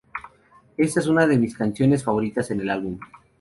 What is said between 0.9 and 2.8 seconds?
es una de mis canciones favoritas en el